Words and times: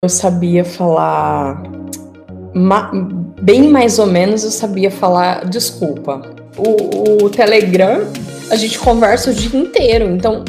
eu 0.00 0.08
sabia 0.08 0.64
falar 0.64 1.60
ma 2.54 2.88
bem 3.42 3.68
mais 3.68 3.98
ou 3.98 4.06
menos 4.06 4.44
eu 4.44 4.50
sabia 4.50 4.92
falar 4.92 5.44
desculpa. 5.44 6.22
O, 6.56 7.24
o, 7.24 7.30
Telegram 7.30 8.02
a 8.48 8.54
gente 8.54 8.78
conversa 8.78 9.32
o 9.32 9.34
dia 9.34 9.58
inteiro, 9.58 10.04
então 10.04 10.44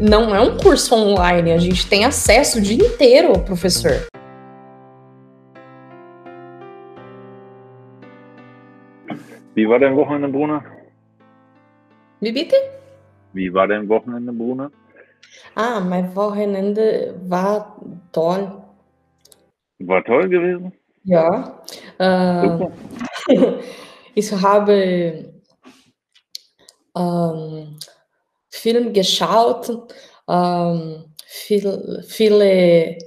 não 0.00 0.34
é 0.34 0.40
um 0.40 0.56
curso 0.56 0.94
online, 0.94 1.52
a 1.52 1.58
gente 1.58 1.86
tem 1.86 2.06
acesso 2.06 2.58
o 2.58 2.62
dia 2.62 2.82
inteiro 2.82 3.28
ao 3.28 3.40
professor. 3.40 3.92
Wie 9.54 9.66
war 9.66 9.80
dein 9.80 9.92
Wochenende, 9.92 10.32
Bruna? 10.32 10.64
Wie 12.22 12.32
bitte? 12.32 12.56
Wie 13.34 13.52
war 13.52 13.68
dein 13.68 13.86
Wochenende, 13.86 14.32
Bruna? 14.32 14.72
Ah, 15.54 15.78
mein 15.78 16.10
Wochenende 16.16 17.14
war 17.28 17.76
toll. 18.10 18.63
War 19.86 20.04
toll 20.04 20.28
gewesen? 20.28 20.72
Ja. 21.04 21.62
Äh, 21.98 22.66
ich 24.14 24.32
habe 24.32 25.34
ähm, 26.96 27.78
Film 28.48 28.92
geschaut, 28.92 29.92
ähm, 30.28 31.04
viel, 31.26 32.02
viele 32.06 32.98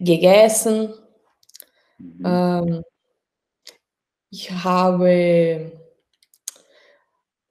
gegessen. 0.00 0.94
Mhm. 1.98 2.24
Ähm, 2.24 2.82
ich 4.30 4.50
habe 4.50 5.72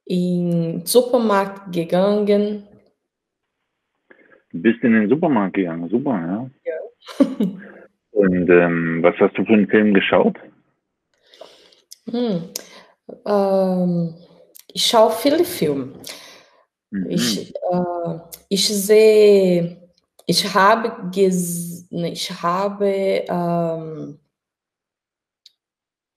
in 0.05 0.51
den 0.51 0.85
Supermarkt 0.85 1.71
gegangen. 1.71 2.67
Du 4.51 4.61
bist 4.61 4.83
in 4.83 4.91
den 4.91 5.07
Supermarkt 5.07 5.55
gegangen, 5.55 5.87
super, 5.89 6.11
ja. 6.11 6.49
Ja. 6.65 6.82
Und 8.11 8.49
ähm, 8.49 8.99
was 9.01 9.15
hast 9.19 9.37
du 9.37 9.43
für 9.43 9.53
einen 9.53 9.67
Film 9.67 9.93
geschaut? 9.93 10.37
Hm. 12.09 12.49
Ähm, 13.25 14.15
ich 14.71 14.85
schaue 14.85 15.11
viele 15.11 15.43
Filme. 15.43 15.93
Mhm. 16.91 17.09
Ich, 17.09 17.53
äh, 17.55 18.19
ich 18.49 18.67
sehe, 18.67 19.89
ich 20.25 20.53
habe, 20.53 21.09
ich 21.11 22.43
habe 22.43 22.85
ähm, 23.27 24.19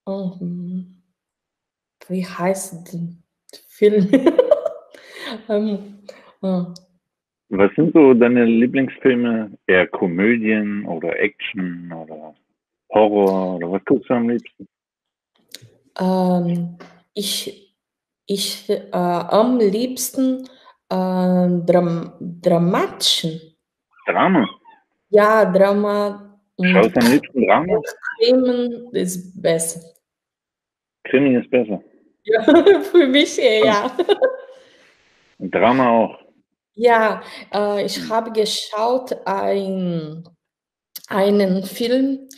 oh, 0.04 0.38
hm, 0.38 1.02
wie 2.08 2.26
heißt 2.26 2.92
der 2.92 3.00
Film? 3.68 4.10
ähm, 5.48 5.98
oh. 6.42 6.66
Was 7.48 7.70
sind 7.76 7.92
so 7.92 8.12
deine 8.12 8.44
Lieblingsfilme? 8.44 9.56
Eher 9.66 9.86
Komödien 9.86 10.84
oder 10.86 11.18
Action 11.18 11.92
oder 11.92 12.34
Horror 12.92 13.56
oder 13.56 13.72
was 13.72 13.84
guckst 13.84 14.10
du 14.10 14.14
am 14.14 14.28
liebsten? 14.28 14.68
Ähm, 15.98 16.76
ich 17.14 17.74
ich 18.26 18.68
äh, 18.68 18.90
am 18.92 19.58
liebsten 19.58 20.44
äh, 20.90 21.48
Dram 21.66 22.12
dramatischen. 22.20 23.40
Drama? 24.06 24.48
Ja, 25.10 25.44
Drama. 25.44 26.40
Schaust 26.60 26.96
du 26.96 27.00
am 27.00 27.12
liebsten 27.12 27.46
Drama? 27.46 27.80
Krimi 28.18 28.88
ist 28.92 29.40
besser. 29.40 29.80
Krimi 31.04 31.36
ist 31.36 31.50
besser. 31.50 31.80
Ja, 32.24 32.42
für 32.90 33.06
mich 33.06 33.36
ja. 33.36 33.90
Drama 35.38 35.90
auch. 35.90 36.25
Ja, 36.76 37.22
äh, 37.54 37.86
ich 37.86 37.96
hm. 37.96 38.10
habe 38.10 38.32
geschaut 38.32 39.16
ein, 39.24 40.28
einen 41.08 41.64
Film, 41.64 42.28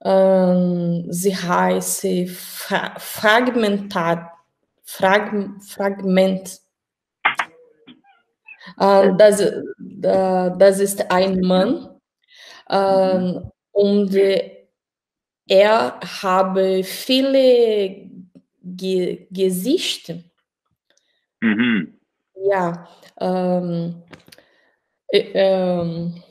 äh, 0.00 1.02
sie 1.10 1.36
heißt 1.36 2.06
Fra 2.28 2.94
Fragmentat, 2.98 4.30
Frag, 4.84 5.32
Fragment. 5.66 6.60
Äh, 8.78 9.12
das, 9.18 9.40
äh, 9.40 9.52
das 10.00 10.78
ist 10.78 11.10
ein 11.10 11.40
Mann 11.40 11.88
äh, 12.68 13.34
und 13.72 14.16
er 15.48 16.00
habe 16.22 16.84
viele 16.84 18.08
Ge 18.62 19.26
Gesichter. 19.30 20.18
Mhm. 21.40 21.98
Ja, 22.34 22.88
ähm, 23.20 24.02
ähm, 25.12 26.22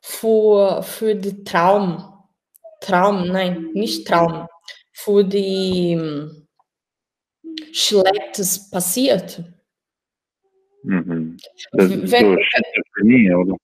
für, 0.00 0.82
für 0.82 1.14
die 1.14 1.44
Traum, 1.44 2.12
Traum, 2.80 3.28
nein, 3.28 3.70
nicht 3.74 4.06
Traum, 4.06 4.46
für 4.92 5.24
die 5.24 5.92
ähm, 5.92 6.48
Schlechtes 7.72 8.70
passiert. 8.70 9.42
Mhm. 10.82 11.36
Das 11.72 11.86
ist 11.86 12.10
wenn, 12.10 12.36
so 12.36 12.36
Schizophrenie, 12.42 13.34
oder? 13.34 13.56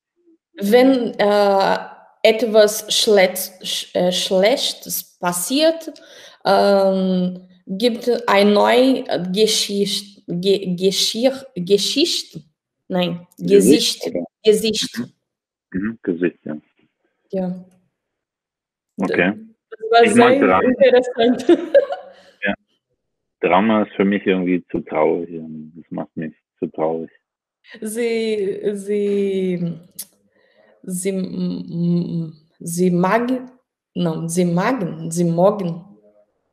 Wenn 0.61 1.15
äh, 1.19 1.79
etwas 2.23 2.93
Schlechtes, 2.95 3.95
äh, 3.95 4.13
Schlechtes 4.13 5.19
passiert, 5.19 5.93
ähm, 6.45 7.49
gibt 7.67 8.11
eine 8.29 8.51
neue 8.51 9.05
Geschichte 9.33 10.18
Ge 10.31 10.77
Geschirr, 10.77 11.47
Geschichte, 11.57 12.43
nein, 12.89 13.27
Gesicht, 13.39 14.03
Gesicht. 14.45 14.93
Gesicht. 14.93 14.99
Mhm. 15.71 15.81
Mhm. 15.81 15.99
Gesicht, 16.03 16.39
ja. 16.45 16.57
Ja. 17.31 17.65
Okay. 18.99 19.33
Das 19.71 19.91
war 19.91 20.03
ich 20.03 20.13
sehr 20.13 20.63
interessant. 20.63 21.49
ja. 22.45 22.55
Drama 23.41 23.83
ist 23.85 23.93
für 23.93 24.05
mich 24.05 24.27
irgendwie 24.27 24.65
zu 24.71 24.81
traurig. 24.81 25.31
Das 25.77 25.91
macht 25.91 26.15
mich 26.17 26.35
zu 26.59 26.67
traurig. 26.69 27.11
Sie, 27.81 28.61
sie, 28.75 29.79
sie, 30.83 32.33
sie 32.59 32.91
mag, 32.91 33.31
no, 33.95 34.29
sie 34.29 34.45
magen, 34.45 35.11
sie 35.11 35.25
morgen. 35.25 35.85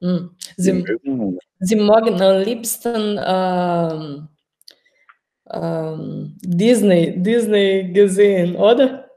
Hm. 0.02 0.36
Sie, 0.58 0.74
mögen, 0.74 1.40
Sie 1.66 1.76
mögen 1.78 2.22
am 2.22 2.44
liebsten 2.44 3.20
ähm, 3.26 4.28
ähm, 5.52 6.38
Disney, 6.44 7.20
Disney 7.24 7.92
gesehen, 7.92 8.56
oder? 8.56 9.10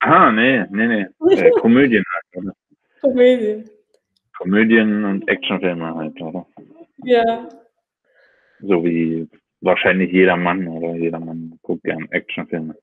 Ah, 0.00 0.32
nee, 0.32 0.64
nee, 0.70 0.86
nee. 0.86 1.06
Äh, 1.36 1.50
Komödien 1.60 2.02
halt, 2.14 2.44
oder? 2.44 2.54
Komödien. 3.02 3.68
Komödien 4.38 5.04
und 5.04 5.28
Actionfilme 5.28 5.94
halt, 5.94 6.18
oder? 6.22 6.46
Ja. 7.04 7.48
So 8.60 8.82
wie 8.82 9.28
wahrscheinlich 9.60 10.10
jeder 10.10 10.36
Mann 10.36 10.66
oder 10.66 10.94
jeder 10.94 11.20
Mann 11.20 11.58
guckt 11.60 11.84
gern 11.84 12.08
Actionfilme. 12.12 12.74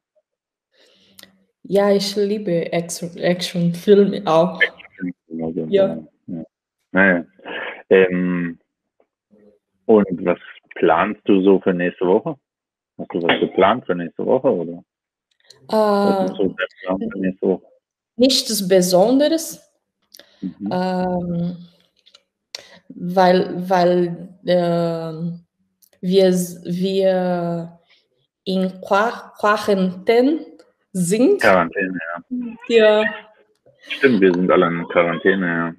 Ja, 1.63 1.91
ich 1.91 2.15
liebe 2.15 2.71
Actionfilme 2.71 4.21
auch. 4.25 4.61
Actionfilme, 4.61 5.45
also, 5.45 5.65
ja. 5.69 5.97
ja. 6.27 6.43
Naja. 6.91 7.25
Ähm, 7.89 8.60
und 9.97 10.25
was 10.25 10.39
planst 10.75 11.21
du 11.25 11.41
so 11.43 11.59
für 11.59 11.73
nächste 11.73 12.05
Woche? 12.05 12.35
Hast 12.97 13.13
du 13.13 13.21
was 13.23 13.39
geplant 13.39 13.85
für 13.85 13.95
nächste 13.95 14.25
Woche 14.25 14.49
oder? 14.53 14.83
Äh, 15.69 16.27
so 16.27 16.55
nächste 17.15 17.47
Woche? 17.47 17.63
Nichts 18.15 18.67
Besonderes, 18.67 19.61
mhm. 20.41 20.69
ähm, 20.71 21.57
weil, 22.89 23.69
weil 23.69 24.29
äh, 24.45 25.13
wir, 26.01 26.31
wir 26.65 27.79
in 28.43 28.81
Quarantäne 28.81 30.45
sind. 30.91 31.41
Quarantäne, 31.41 31.99
ja. 32.69 33.01
Ja. 33.01 33.03
Stimmt, 33.89 34.21
wir 34.21 34.33
sind 34.33 34.51
alle 34.51 34.67
in 34.67 34.87
Quarantäne, 34.89 35.47
ja. 35.47 35.73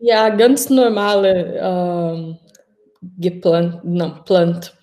Ja, 0.00 0.28
ganz 0.28 0.70
normale 0.70 1.56
äh, 1.56 2.47
geplant, 3.02 3.84
não, 3.84 4.22
plant. 4.24 4.74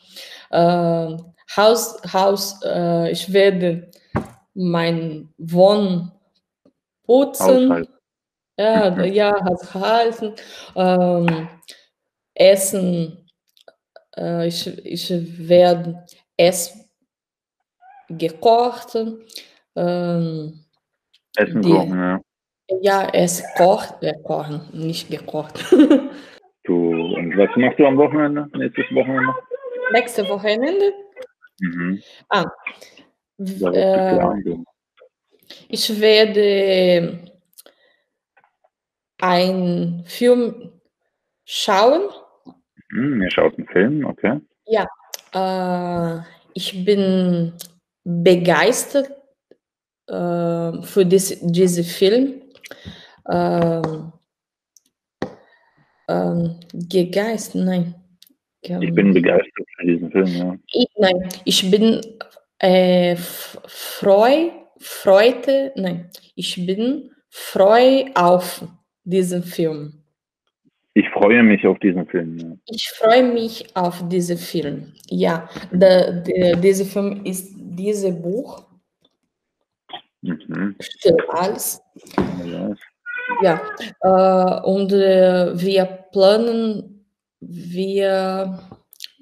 Äh, 0.51 1.17
Haus, 1.56 1.97
Haus, 2.12 2.59
äh, 2.63 3.12
ich 3.12 3.31
werde 3.31 3.91
mein 4.53 5.29
Wohn 5.38 6.12
putzen. 7.03 7.69
Haushalt. 7.69 7.89
Ja, 8.57 8.89
mhm. 8.91 9.03
ja, 9.13 9.45
Haushalten. 9.45 10.33
Ähm, 10.75 11.50
Essen. 12.33 13.29
Äh, 14.15 14.47
ich, 14.47 14.67
ich 14.85 15.09
werde 15.47 16.06
es 16.38 16.73
gekocht. 18.09 18.97
Ähm, 19.75 20.65
Essen 21.35 21.62
die, 21.62 21.69
kochen, 21.69 22.00
ja. 22.00 22.21
Ja, 22.81 23.09
es 23.13 23.44
kocht, 23.56 24.01
äh, 24.01 24.13
kochen, 24.23 24.62
nicht 24.73 25.09
gekocht. 25.09 25.63
Was 27.36 27.50
machst 27.58 27.80
du 27.80 27.86
am 27.86 27.98
Wochenende? 27.98 28.48
Nächstes 28.54 28.86
Wochenende? 28.92 29.34
Nächste 29.92 30.28
Wochenende? 30.30 30.94
Mhm. 31.60 32.02
Ah. 32.30 32.46
Äh, 33.38 34.56
Ich 35.68 36.00
werde 36.02 37.20
einen 39.20 40.04
Film 40.06 40.72
schauen. 41.46 42.10
Hm, 42.92 43.22
ihr 43.22 43.32
schaut 43.32 43.58
einen 43.58 43.68
Film, 43.68 44.06
okay. 44.06 44.40
Ja, 44.66 44.88
äh, 45.34 46.22
ich 46.54 46.86
bin 46.86 47.54
begeistert 48.04 49.10
äh, 50.08 50.82
für 50.82 51.06
dies, 51.06 51.40
diesen 51.42 51.84
Film. 51.84 52.42
Ähm, 53.30 54.12
ähm, 56.07 56.56
gegeist, 56.74 57.56
nein. 57.56 57.96
Ich 58.62 58.94
bin 58.94 59.13
begeistert 59.13 59.68
für 59.78 59.86
diesen 59.86 60.12
Film, 60.12 60.28
ja. 60.28 60.56
Ich, 60.74 60.88
nein, 60.98 61.30
ich 61.44 61.69
bin 61.69 62.02
äh, 62.60 63.16
freu, 63.16 64.50
Freude, 64.80 65.72
nein, 65.75 66.10
ich 66.36 66.66
bin 66.66 67.12
freu 67.30 68.06
auf 68.16 68.66
diesen 69.04 69.44
Film. 69.44 70.02
Ich 70.98 71.10
freue 71.10 71.44
mich 71.44 71.68
auf 71.68 71.78
diesen 71.80 72.08
Film. 72.08 72.38
Ja. 72.38 72.58
Ich 72.68 72.90
freue 72.96 73.24
mich 73.24 73.75
auf 73.75 74.08
diesen 74.08 74.38
Film. 74.38 74.94
Ja, 75.10 75.50
der, 75.72 76.22
der, 76.22 76.56
dieser 76.56 76.86
Film 76.86 77.25
ist 77.25 77.54
dieses 77.58 78.16
Buch. 78.22 78.66
Mhm. 80.22 80.75
Still 80.80 81.18
alles. 81.30 81.81
Ja. 82.46 82.74
Ja, 83.42 83.62
äh, 84.02 84.62
und 84.68 84.92
äh, 84.94 85.60
wir 85.60 85.86
planen, 86.12 87.06
wir, 87.40 88.60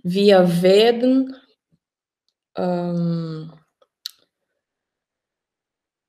wir 0.03 0.61
werden 0.61 1.35
ähm, 2.55 3.51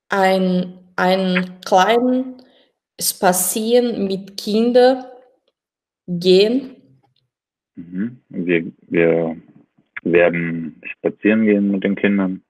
ein, 0.09 0.79
einen 0.95 1.59
kleinen 1.61 2.41
Spazieren 2.99 4.07
mit 4.07 4.37
Kindern 4.37 5.05
gehen. 6.07 6.75
Mhm. 7.75 8.21
Wir, 8.29 8.71
wir 8.87 9.37
werden 10.03 10.81
spazieren 10.85 11.45
gehen 11.45 11.71
mit 11.71 11.83
den 11.83 11.95
Kindern. 11.95 12.41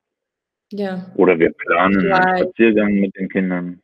Ja. 0.71 1.11
Oder 1.15 1.39
wir 1.39 1.51
planen 1.51 1.97
einen 1.97 2.01
Vielleicht. 2.01 2.43
Spaziergang 2.43 2.93
mit 2.93 3.15
den 3.15 3.29
Kindern. 3.29 3.81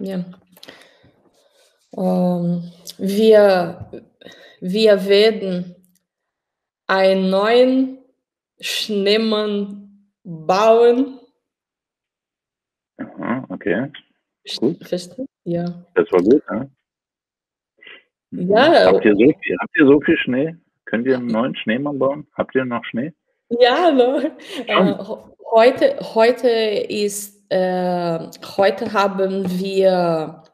Ja. 0.00 0.24
Ähm, 1.96 2.72
wir, 2.98 3.90
wir 4.60 5.06
werden 5.06 5.76
einen 6.86 7.30
neuen 7.30 7.98
Schneemann 8.60 10.10
bauen. 10.24 11.20
Aha, 12.98 13.46
okay. 13.48 13.90
Gut. 14.58 14.78
Ja. 15.44 15.64
Das 15.94 16.10
war 16.12 16.22
gut, 16.22 16.42
ne? 16.50 16.70
Ja. 18.30 18.86
Habt 18.86 19.04
ihr, 19.04 19.14
so 19.14 19.18
viel, 19.18 19.56
habt 19.60 19.76
ihr 19.76 19.86
so 19.86 20.00
viel 20.00 20.16
Schnee? 20.18 20.56
Könnt 20.86 21.06
ihr 21.06 21.16
einen 21.16 21.28
neuen 21.28 21.54
Schneemann 21.56 21.98
bauen? 21.98 22.26
Habt 22.34 22.54
ihr 22.54 22.64
noch 22.64 22.84
Schnee? 22.84 23.12
Ja, 23.48 23.90
ne? 23.90 24.36
Schon. 24.68 24.88
Äh, 24.88 24.96
heute, 25.52 25.96
heute 26.14 26.48
ist, 26.48 27.33
äh, 27.48 28.18
heute 28.56 28.92
haben 28.92 29.44
wir 29.58 30.44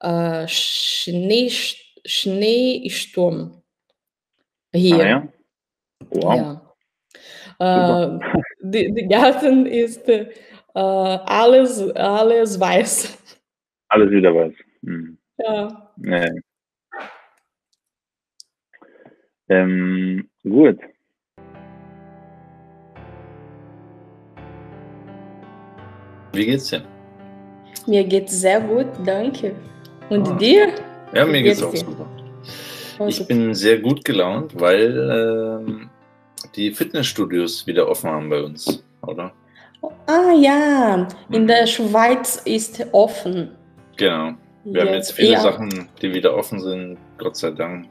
äh, 0.00 0.46
Schnee, 0.48 1.50
Schneesturm 2.04 3.62
hier. 4.72 4.98
Ah, 4.98 5.08
ja? 5.08 5.28
Wow. 6.10 6.60
Ja. 7.60 8.04
Äh, 8.04 8.18
die, 8.62 8.92
die 8.92 9.08
Garten 9.08 9.66
ist 9.66 10.08
äh, 10.08 10.28
alles, 10.74 11.90
alles 11.90 12.60
weiß. 12.60 13.18
Alles 13.88 14.10
wieder 14.10 14.34
was. 14.34 14.52
Hm. 14.82 15.18
Ja. 15.38 15.92
Nee. 15.96 16.40
Ähm, 19.48 20.28
gut. 20.42 20.78
Wie 26.38 26.46
geht's 26.46 26.68
dir? 26.70 26.82
Mir 27.88 28.04
geht's 28.04 28.40
sehr 28.40 28.60
gut, 28.60 28.86
danke. 29.04 29.56
Und 30.08 30.28
Ah. 30.28 30.34
dir? 30.34 30.68
Ja, 31.12 31.26
mir 31.26 31.42
geht's 31.42 31.58
geht's 31.60 31.62
auch 31.64 31.72
dir? 31.72 31.78
super. 31.78 32.06
Oh, 33.00 33.06
Ich 33.08 33.26
bin 33.26 33.52
sehr 33.54 33.78
gut 33.80 34.04
gelaunt, 34.04 34.52
weil 34.60 34.86
ähm, 35.66 35.90
die 36.54 36.70
Fitnessstudios 36.72 37.66
wieder 37.66 37.88
offen 37.88 38.08
haben 38.10 38.30
bei 38.30 38.40
uns, 38.40 38.84
oder? 39.04 39.32
Ah 40.06 40.30
ja, 40.32 41.08
in 41.30 41.42
Mhm. 41.42 41.46
der 41.48 41.66
Schweiz 41.66 42.40
ist 42.44 42.86
offen. 42.92 43.50
Genau. 43.96 44.34
Wir 44.64 44.82
haben 44.82 44.92
jetzt 44.94 45.10
viele 45.12 45.32
Ja. 45.32 45.40
Sachen, 45.40 45.88
die 46.00 46.14
wieder 46.14 46.36
offen 46.36 46.60
sind, 46.60 46.98
Gott 47.16 47.36
sei 47.36 47.50
Dank. 47.50 47.86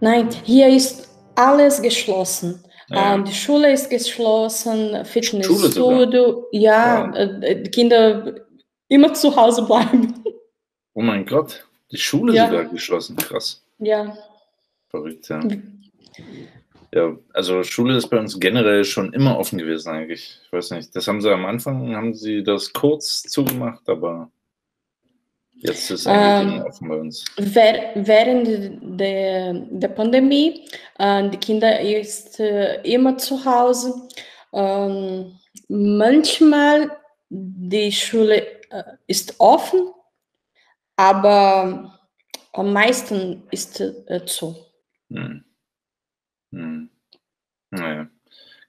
Nein, 0.00 0.28
hier 0.42 0.66
ist 0.68 1.08
alles 1.36 1.80
geschlossen. 1.80 2.60
Ja. 2.88 3.14
Ähm, 3.14 3.24
die 3.24 3.32
Schule 3.34 3.72
ist 3.72 3.90
geschlossen, 3.90 5.04
Fitnessstudio, 5.04 6.46
ja, 6.52 7.12
äh, 7.14 7.62
die 7.62 7.70
Kinder 7.70 8.34
immer 8.88 9.12
zu 9.14 9.34
Hause 9.34 9.64
bleiben. 9.64 10.22
Oh 10.94 11.02
mein 11.02 11.26
Gott, 11.26 11.66
die 11.90 11.98
Schule 11.98 12.32
Ja. 12.34 12.46
sogar 12.46 12.64
geschlossen. 12.66 13.16
Krass. 13.16 13.62
Ja, 13.78 14.16
Verrückt, 14.88 15.28
ja. 15.28 15.40
Ja, 16.92 17.16
also 17.34 17.62
Schule 17.64 17.96
ist 17.96 18.08
bei 18.08 18.18
uns 18.18 18.38
generell 18.40 18.84
schon 18.84 19.12
immer 19.12 19.38
offen 19.38 19.58
gewesen 19.58 19.90
eigentlich. 19.90 20.40
Ich 20.44 20.52
weiß 20.52 20.70
nicht, 20.70 20.94
das 20.96 21.06
haben 21.08 21.20
sie 21.20 21.30
am 21.30 21.44
Anfang, 21.44 21.94
haben 21.94 22.14
sie 22.14 22.42
das 22.42 22.72
kurz 22.72 23.22
zugemacht, 23.22 23.86
aber 23.88 24.30
jetzt 25.56 25.90
ist 25.90 26.06
Ähm, 26.08 26.62
offen 26.66 26.88
bei 26.88 26.96
uns. 26.96 27.24
Während 27.36 29.00
der, 29.00 29.54
der 29.54 29.88
Pandemie, 29.88 30.68
äh, 30.98 31.28
die 31.30 31.38
Kinder 31.38 31.80
ist 31.80 32.40
äh, 32.40 32.82
immer 32.82 33.16
zu 33.18 33.44
Hause. 33.44 34.08
Ähm, 34.52 35.38
manchmal 35.68 36.90
die 37.28 37.92
Schule 37.92 38.46
äh, 38.70 38.82
ist 39.06 39.34
offen, 39.38 39.90
aber 40.96 41.98
am 42.52 42.72
meisten 42.72 43.46
ist 43.50 43.80
äh, 43.80 44.24
zu. 44.26 44.56
Hm. 45.10 45.44
Hm. 46.52 46.90
Naja. 47.70 48.08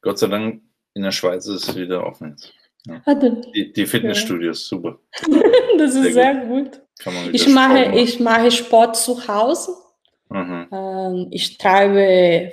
Gott 0.02 0.20
sei 0.20 0.28
Dank, 0.28 0.62
in 0.94 1.04
der 1.04 1.12
Schweiz 1.12 1.48
ist 1.48 1.70
es 1.70 1.76
wieder 1.76 2.06
offen 2.06 2.32
jetzt. 2.32 2.54
Ah, 3.06 3.14
dann- 3.16 3.42
Die, 3.54 3.72
die 3.74 3.86
Fitnessstudios, 3.86 4.68
super. 4.68 5.00
Das 5.78 5.94
ist 5.94 6.02
Sehr 6.04 6.14
sehr 6.14 6.36
gut. 6.46 6.82
Man 7.06 7.14
wieder 7.28 7.34
Ich 7.36 7.48
mache, 7.50 7.92
ich 8.00 8.20
mache 8.20 8.50
Sport 8.52 8.96
zu 8.96 9.28
Hause. 9.28 9.72
Mhm. 10.30 10.68
Ähm, 10.72 11.28
ich 11.32 11.58
treibe 11.58 12.52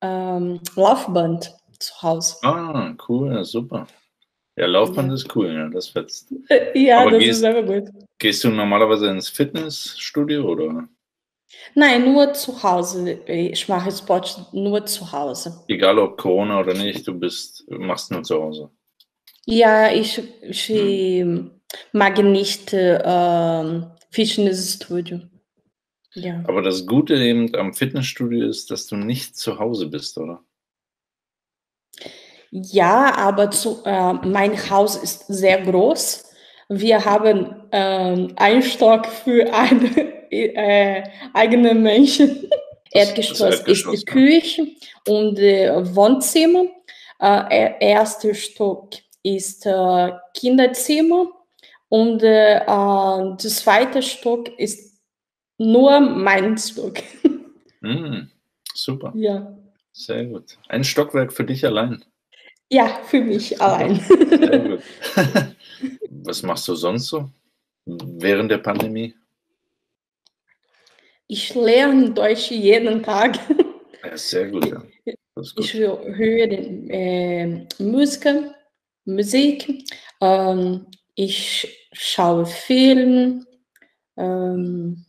ähm, 0.00 0.60
Laufband 0.76 1.52
zu 1.78 2.02
Hause. 2.02 2.36
Ah, 2.42 2.94
cool, 3.08 3.32
ja, 3.32 3.42
super. 3.44 3.86
Ja, 4.56 4.66
Laufband 4.66 5.08
Ja. 5.08 5.14
ist 5.14 5.34
cool, 5.34 5.52
ja, 5.52 5.68
das 5.68 5.88
fetzt. 5.88 6.32
Äh, 6.48 6.78
Ja, 6.78 7.00
Aber 7.00 7.10
das 7.12 7.20
gehst- 7.20 7.30
ist 7.32 7.40
sehr 7.40 7.62
gut. 7.62 7.88
Gehst 8.18 8.44
du 8.44 8.50
normalerweise 8.50 9.08
ins 9.08 9.28
Fitnessstudio 9.28 10.44
oder 10.44 10.88
Nein, 11.74 12.12
nur 12.12 12.32
zu 12.32 12.62
Hause. 12.62 13.20
Ich 13.26 13.68
mache 13.68 13.90
Sport 13.90 14.46
nur 14.52 14.86
zu 14.86 15.10
Hause. 15.10 15.64
egal 15.68 15.98
ob 15.98 16.16
Corona 16.16 16.60
oder 16.60 16.74
nicht, 16.74 17.06
du 17.08 17.14
bist, 17.18 17.64
machst 17.68 18.10
nur 18.12 18.22
zu 18.22 18.40
Hause? 18.40 18.70
Ja, 19.46 19.90
ich, 19.92 20.20
ich 20.42 20.68
Hm. 20.68 21.50
mag 21.92 22.18
nicht 22.18 22.70
ähm, 22.74 23.86
Fitnessstudio. 24.10 25.20
Ja. 26.14 26.42
Aber 26.46 26.62
das 26.62 26.86
Gute 26.86 27.14
eben 27.14 27.54
am 27.54 27.72
Fitnessstudio 27.72 28.48
ist, 28.48 28.70
dass 28.70 28.86
du 28.86 28.96
nicht 28.96 29.36
zu 29.36 29.58
Hause 29.58 29.86
bist, 29.86 30.18
oder? 30.18 30.42
Ja, 32.50 33.14
aber 33.16 33.50
zu, 33.52 33.82
äh, 33.84 34.12
mein 34.14 34.56
Haus 34.70 34.96
ist 34.96 35.26
sehr 35.28 35.62
groß. 35.62 36.24
Wir 36.68 37.04
haben 37.04 37.62
ähm, 37.70 38.32
einen 38.36 38.62
Stock 38.62 39.06
für 39.06 39.52
eine 39.54 40.30
äh, 40.30 41.02
eigene 41.32 41.74
Menschen. 41.74 42.48
Das- 42.92 43.08
Erdgeschoss, 43.08 43.38
das 43.38 43.60
ist 43.68 43.86
die 43.92 44.04
Küche 44.04 44.66
und 45.06 45.38
äh, 45.38 45.70
Wohnzimmer. 45.94 46.64
Äh, 47.20 47.26
er- 47.50 47.80
erster 47.80 48.34
Stock 48.34 48.90
ist 49.22 49.66
äh, 49.66 50.12
Kinderzimmer 50.34 51.28
und 51.88 52.22
äh, 52.22 52.56
äh, 52.56 52.64
der 52.64 53.36
zweite 53.38 54.02
Stock 54.02 54.48
ist 54.58 55.00
nur 55.58 56.00
mein 56.00 56.56
Stock. 56.56 56.98
Hm, 57.82 58.30
super, 58.74 59.12
ja. 59.14 59.56
sehr 59.92 60.24
gut. 60.26 60.58
Ein 60.68 60.84
Stockwerk 60.84 61.32
für 61.32 61.44
dich 61.44 61.64
allein. 61.66 62.04
ja, 62.70 62.86
für 63.04 63.20
mich 63.20 63.60
allein. 63.62 64.00
Sehr 64.00 64.58
gut. 64.58 64.82
Was 66.10 66.42
machst 66.42 66.68
du 66.68 66.74
sonst 66.74 67.06
so 67.08 67.28
während 67.86 68.50
der 68.50 68.58
Pandemie? 68.58 69.14
Ich 71.26 71.54
lerne 71.54 72.10
Deutsch 72.10 72.50
jeden 72.50 73.02
Tag. 73.02 73.38
Ja, 74.04 74.16
sehr 74.16 74.48
gut, 74.48 74.66
ja. 74.66 74.82
Das 75.34 75.54
Ich 75.58 75.74
höre 75.74 76.50
äh, 76.90 77.66
Musik, 77.78 78.26
Musik 79.14 79.84
Ähm, 80.20 80.86
ich 81.14 81.66
schaue 81.92 82.46
Film, 82.46 83.46
ähm, 84.16 85.04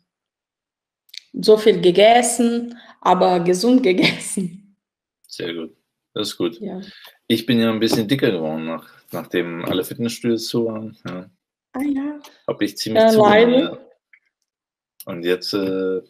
so 1.33 1.57
viel 1.57 1.81
gegessen, 1.81 2.77
aber 3.01 3.39
gesund 3.39 3.83
gegessen. 3.83 4.75
Sehr 5.27 5.53
gut. 5.53 5.75
Das 6.13 6.29
ist 6.29 6.37
gut. 6.37 6.59
Ja. 6.59 6.81
Ich 7.27 7.45
bin 7.45 7.59
ja 7.59 7.71
ein 7.71 7.79
bisschen 7.79 8.07
dicker 8.07 8.31
geworden, 8.31 8.65
nach, 8.65 8.89
nachdem 9.11 9.63
alle 9.65 9.83
Fitnessstudios 9.83 10.47
zu 10.47 10.65
waren. 10.65 10.97
Ja. 11.07 11.29
Ah 11.73 11.81
ja. 11.81 12.19
Habe 12.47 12.65
ich 12.65 12.77
ziemlich 12.77 13.03
Äh, 13.03 13.09
zugenommen. 13.09 13.77
Und 15.05 15.23
jetzt 15.23 15.53
äh, 15.53 16.01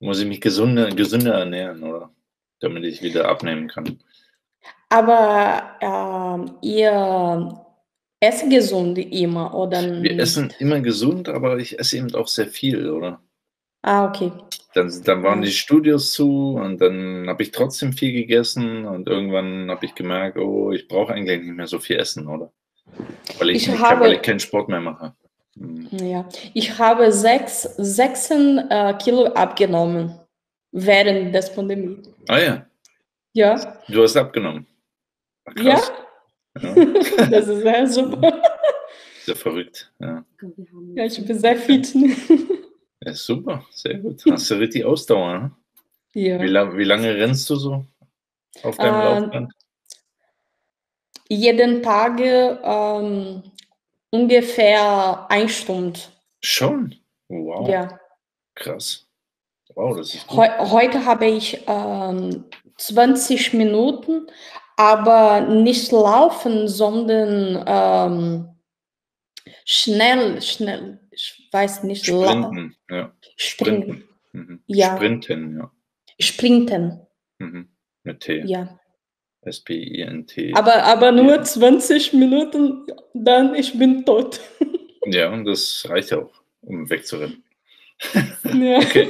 muss 0.00 0.18
ich 0.20 0.26
mich 0.26 0.40
gesünder, 0.40 0.90
gesünder 0.90 1.34
ernähren, 1.34 1.82
oder? 1.84 2.12
Damit 2.58 2.84
ich 2.84 3.02
wieder 3.02 3.28
abnehmen 3.28 3.68
kann. 3.68 4.00
Aber 4.88 5.76
ähm, 5.80 6.56
ihr 6.62 7.60
esst 8.20 8.48
gesund 8.48 8.98
immer, 8.98 9.52
oder? 9.54 9.82
Wir 9.82 9.98
nicht? 10.12 10.20
essen 10.20 10.52
immer 10.58 10.80
gesund, 10.80 11.28
aber 11.28 11.58
ich 11.58 11.78
esse 11.78 11.98
eben 11.98 12.14
auch 12.14 12.28
sehr 12.28 12.46
viel, 12.46 12.88
oder? 12.90 13.20
Ah, 13.82 14.06
okay. 14.08 14.32
Dann, 14.74 14.92
dann 15.04 15.22
waren 15.22 15.42
die 15.42 15.50
Studios 15.50 16.12
zu 16.12 16.54
und 16.56 16.80
dann 16.80 17.26
habe 17.28 17.42
ich 17.42 17.50
trotzdem 17.50 17.92
viel 17.92 18.12
gegessen 18.12 18.84
und 18.84 19.08
irgendwann 19.08 19.70
habe 19.70 19.86
ich 19.86 19.94
gemerkt, 19.94 20.38
oh, 20.38 20.72
ich 20.72 20.86
brauche 20.88 21.12
eigentlich 21.14 21.40
nicht 21.42 21.56
mehr 21.56 21.66
so 21.66 21.78
viel 21.78 21.96
essen, 21.96 22.26
oder? 22.26 22.52
Weil 23.38 23.50
ich, 23.50 23.62
Ich 23.62 23.68
nicht, 23.68 23.80
habe- 23.80 24.00
weil 24.02 24.12
ich 24.14 24.22
keinen 24.22 24.40
Sport 24.40 24.68
mehr 24.68 24.80
mache. 24.80 25.14
Hm. 25.58 25.88
Ja, 25.92 26.28
ich 26.54 26.78
habe 26.78 27.10
sechs, 27.12 27.62
16 27.78 28.58
äh, 28.70 28.94
Kilo 29.02 29.26
abgenommen 29.26 30.18
während 30.72 31.34
des 31.34 31.52
Pandemie. 31.54 31.98
Ah 32.28 32.38
ja, 32.38 32.66
Ja, 33.36 33.82
du 33.86 34.02
hast 34.02 34.16
abgenommen. 34.16 34.66
Ach, 35.44 35.52
ja, 35.62 35.74
krass. 35.74 35.92
Ja. 36.62 36.74
das 37.30 37.48
ist 37.48 37.60
sehr 37.60 37.86
super. 37.86 38.42
Sehr 39.24 39.36
verrückt. 39.36 39.92
Ja. 39.98 40.24
Ja, 40.94 41.04
ich 41.04 41.22
bin 41.26 41.38
sehr 41.38 41.56
fit. 41.56 41.94
ja, 43.00 43.12
super, 43.12 43.62
sehr 43.70 43.98
gut. 43.98 44.24
Hast 44.30 44.50
du 44.50 44.54
richtig 44.54 44.86
Ausdauer. 44.86 45.38
Ne? 45.38 45.50
Ja. 46.14 46.40
Wie, 46.40 46.46
lang, 46.46 46.78
wie 46.78 46.84
lange 46.84 47.14
rennst 47.14 47.50
du 47.50 47.56
so 47.56 47.84
auf 48.62 48.78
deinem 48.78 48.94
Ähm, 48.94 49.04
Laufband? 49.24 49.52
Jeden 51.28 51.82
Tag 51.82 52.18
ähm, 52.20 53.42
ungefähr 54.08 55.26
eine 55.28 55.48
Stunde. 55.50 56.00
Schon? 56.42 56.94
Wow, 57.28 57.68
Ja. 57.68 58.00
krass. 58.54 59.06
Wow, 59.74 59.94
das 59.98 60.14
ist 60.14 60.26
gut. 60.26 60.38
Heu 60.38 60.70
heute 60.70 61.04
habe 61.04 61.26
ich 61.26 61.62
ähm, 61.66 62.44
20 62.78 63.54
Minuten, 63.54 64.26
aber 64.76 65.40
nicht 65.40 65.90
laufen, 65.92 66.68
sondern 66.68 67.64
ähm, 67.66 68.48
schnell, 69.64 70.42
schnell, 70.42 71.00
ich 71.10 71.48
weiß 71.50 71.82
nicht, 71.84 72.04
Sprinten, 72.06 72.76
ja. 72.90 73.12
springen, 73.36 73.82
Sprinten. 73.82 74.08
Mhm. 74.32 74.62
Ja. 74.66 74.96
Sprinten, 74.96 75.58
ja. 75.58 75.70
sprinten, 76.18 77.06
Mhm. 77.38 77.68
Mit 78.04 78.20
T. 78.20 78.42
ja. 78.46 78.78
S-P-I-N-T. 79.42 80.54
Aber, 80.54 80.82
aber 80.82 81.12
nur 81.12 81.42
20 81.42 82.12
Minuten, 82.14 82.84
dann 83.14 83.54
ich 83.54 83.78
bin 83.78 84.04
tot. 84.04 84.40
Ja, 85.06 85.30
und 85.32 85.44
das 85.44 85.86
reicht 85.88 86.10
ja 86.10 86.18
auch, 86.18 86.32
um 86.62 86.90
wegzurennen. 86.90 87.44
Ja. 88.44 88.78
Okay. 88.78 89.08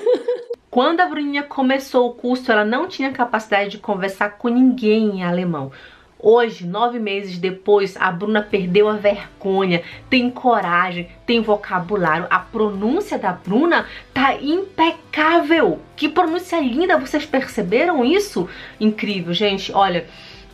Quando 0.77 1.01
a 1.01 1.07
Bruninha 1.07 1.43
começou 1.43 2.07
o 2.07 2.13
curso, 2.13 2.53
ela 2.53 2.63
não 2.63 2.87
tinha 2.87 3.11
capacidade 3.11 3.71
de 3.71 3.79
conversar 3.79 4.37
com 4.37 4.49
ninguém 4.49 5.09
em 5.09 5.25
alemão. 5.25 5.73
Hoje, 6.19 6.67
nove 6.67 6.99
meses 6.99 7.39
depois, 7.39 7.97
a 7.97 8.13
Bruna 8.13 8.43
perdeu 8.43 8.87
a 8.87 8.93
vergonha, 8.93 9.83
tem 10.11 10.31
coragem, 10.31 11.09
tem 11.25 11.41
vocabulário. 11.41 12.27
A 12.29 12.41
pronúncia 12.41 13.19
da 13.19 13.33
Bruna 13.33 13.87
tá 14.13 14.35
impecável. 14.35 15.81
Que 15.97 16.11
pronúncia 16.11 16.61
linda! 16.61 16.99
Vocês 16.99 17.25
perceberam 17.25 18.05
isso? 18.05 18.47
Incrível, 18.79 19.33
gente. 19.33 19.73
Olha, 19.73 20.07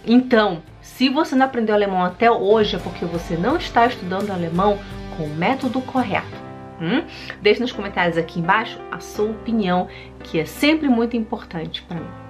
então, 0.06 0.62
se 0.80 1.08
você 1.08 1.34
não 1.34 1.46
aprendeu 1.46 1.74
alemão 1.74 2.04
até 2.04 2.30
hoje, 2.30 2.76
é 2.76 2.78
porque 2.78 3.04
você 3.04 3.36
não 3.36 3.56
está 3.56 3.88
estudando 3.88 4.30
alemão 4.30 4.78
com 5.16 5.24
o 5.24 5.34
método 5.34 5.80
correto. 5.80 6.41
Hum? 6.82 7.04
Deixe 7.40 7.60
nos 7.60 7.70
comentários 7.70 8.18
aqui 8.18 8.40
embaixo 8.40 8.80
a 8.90 8.98
sua 8.98 9.30
opinião, 9.30 9.86
que 10.24 10.40
é 10.40 10.44
sempre 10.44 10.88
muito 10.88 11.16
importante 11.16 11.80
para 11.82 12.00
mim. 12.00 12.21